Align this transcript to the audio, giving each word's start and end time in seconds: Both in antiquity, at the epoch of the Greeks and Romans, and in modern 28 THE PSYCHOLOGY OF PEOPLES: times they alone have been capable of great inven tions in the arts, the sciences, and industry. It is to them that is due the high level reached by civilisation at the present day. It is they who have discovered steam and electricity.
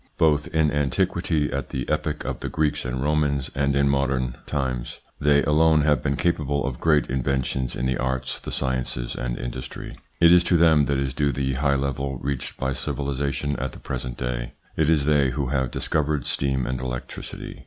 Both 0.17 0.47
in 0.47 0.71
antiquity, 0.71 1.53
at 1.53 1.69
the 1.69 1.87
epoch 1.87 2.25
of 2.25 2.39
the 2.39 2.49
Greeks 2.49 2.85
and 2.85 3.03
Romans, 3.03 3.51
and 3.53 3.75
in 3.75 3.87
modern 3.87 4.31
28 4.31 4.31
THE 4.31 4.31
PSYCHOLOGY 4.31 4.59
OF 4.65 4.65
PEOPLES: 4.65 4.83
times 4.83 5.01
they 5.19 5.43
alone 5.43 5.81
have 5.81 6.01
been 6.01 6.15
capable 6.15 6.65
of 6.65 6.79
great 6.79 7.07
inven 7.07 7.45
tions 7.45 7.75
in 7.75 7.85
the 7.85 7.97
arts, 7.97 8.39
the 8.39 8.51
sciences, 8.51 9.13
and 9.15 9.37
industry. 9.37 9.93
It 10.19 10.31
is 10.33 10.43
to 10.45 10.57
them 10.57 10.85
that 10.85 10.97
is 10.97 11.13
due 11.13 11.31
the 11.31 11.53
high 11.53 11.75
level 11.75 12.17
reached 12.17 12.57
by 12.57 12.73
civilisation 12.73 13.55
at 13.57 13.73
the 13.73 13.79
present 13.79 14.17
day. 14.17 14.53
It 14.75 14.89
is 14.89 15.05
they 15.05 15.29
who 15.29 15.49
have 15.49 15.69
discovered 15.69 16.25
steam 16.25 16.65
and 16.65 16.81
electricity. 16.81 17.59